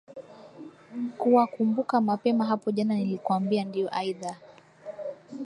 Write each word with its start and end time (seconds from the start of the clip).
kuwa 1.17 1.47
kumbuka 1.47 2.01
mapema 2.01 2.45
hapo 2.45 2.71
jana 2.71 2.95
nilikwambia 2.95 3.65
ndiyo 3.65 3.95
aidha 3.97 4.37